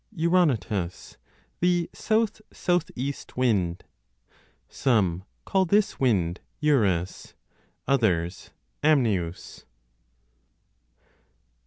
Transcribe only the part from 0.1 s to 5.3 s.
Euronotus 5 (the South South East Wind). Some